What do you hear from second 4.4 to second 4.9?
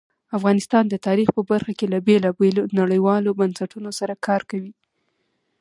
کوي.